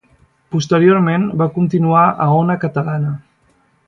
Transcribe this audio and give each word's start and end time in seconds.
Posteriorment 0.53 1.27
va 1.41 1.47
continuar 1.59 2.05
a 2.25 2.27
Ona 2.39 2.57
Catalana. 2.65 3.13